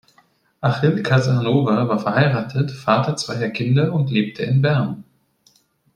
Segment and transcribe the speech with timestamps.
[0.63, 5.03] Achille Casanova war verheiratet, Vater zweier Kinder und lebte in Bern.